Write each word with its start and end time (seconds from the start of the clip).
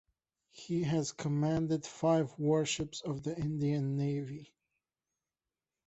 He 0.49 0.81
has 0.85 1.11
commanded 1.11 1.85
five 1.85 2.33
warships 2.39 3.01
of 3.01 3.21
the 3.21 3.37
Indian 3.37 3.95
Navy. 3.97 4.51